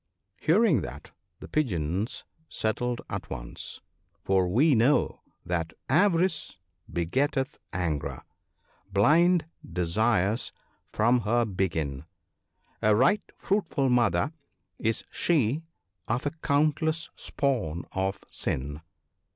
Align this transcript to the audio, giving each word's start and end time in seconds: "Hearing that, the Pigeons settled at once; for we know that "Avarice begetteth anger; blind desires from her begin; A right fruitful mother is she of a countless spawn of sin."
"Hearing 0.47 0.81
that, 0.81 1.11
the 1.41 1.47
Pigeons 1.47 2.23
settled 2.49 3.01
at 3.07 3.29
once; 3.29 3.81
for 4.23 4.47
we 4.47 4.73
know 4.73 5.21
that 5.45 5.73
"Avarice 5.89 6.57
begetteth 6.91 7.59
anger; 7.71 8.23
blind 8.91 9.45
desires 9.63 10.53
from 10.91 11.19
her 11.19 11.45
begin; 11.45 12.05
A 12.81 12.95
right 12.95 13.21
fruitful 13.35 13.89
mother 13.89 14.33
is 14.79 15.03
she 15.11 15.61
of 16.07 16.25
a 16.25 16.31
countless 16.31 17.11
spawn 17.15 17.85
of 17.91 18.17
sin." 18.27 18.81